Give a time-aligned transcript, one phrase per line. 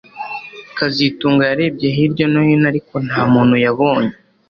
[0.77, 4.13] kazitunga yarebye hirya no hino ariko nta muntu yabonye